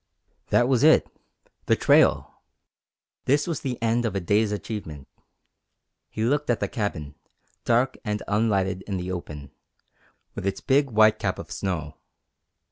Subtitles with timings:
[0.47, 1.05] That was it
[1.67, 2.41] the trail!
[3.25, 5.07] This was the end of a day's achievement.
[6.09, 7.13] He looked at the cabin,
[7.65, 9.51] dark and unlighted in the open,
[10.33, 11.97] with its big white cap of snow.